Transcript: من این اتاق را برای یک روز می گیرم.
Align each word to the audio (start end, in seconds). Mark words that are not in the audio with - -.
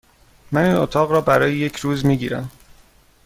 من 0.51 0.63
این 0.65 0.75
اتاق 0.75 1.11
را 1.11 1.21
برای 1.21 1.55
یک 1.57 1.75
روز 1.75 2.05
می 2.05 2.17
گیرم. 2.17 2.51